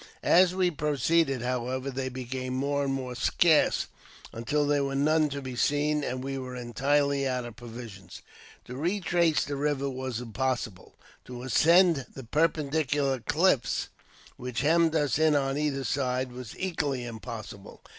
As 0.23 0.55
we 0.55 0.71
proceeded, 0.71 1.43
however, 1.43 1.91
they 1.91 2.09
became 2.09 2.55
more 2.55 2.85
and 2.85 2.91
more 2.91 3.13
scarce, 3.13 3.85
until 4.33 4.65
there 4.65 4.83
were 4.83 4.95
none 4.95 5.29
to 5.29 5.43
be 5.43 5.55
seen, 5.55 6.03
and 6.03 6.23
we 6.23 6.39
were 6.39 6.55
entirely 6.55 7.27
out 7.27 7.45
of 7.45 7.55
provisions. 7.55 8.23
To 8.65 8.75
retrace 8.75 9.45
the 9.45 9.55
river 9.55 9.91
was 9.91 10.19
impossible, 10.19 10.95
and 11.27 11.27
to 11.27 11.43
ascend 11.43 12.07
the 12.15 12.23
perpendicu 12.23 12.99
lar 13.03 13.19
cliffs, 13.19 13.89
which 14.37 14.61
hemmed 14.61 14.95
us 14.95 15.19
in 15.19 15.35
on 15.35 15.55
either 15.59 15.83
side, 15.83 16.31
was 16.31 16.55
equally 16.57 17.05
impossible. 17.05 17.83